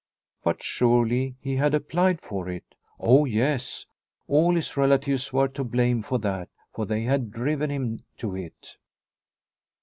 [0.43, 2.73] But surely he had applied for it?
[2.99, 3.85] Oh yes,
[4.27, 8.77] all his relatives were to blame for that, for they had driven him to it.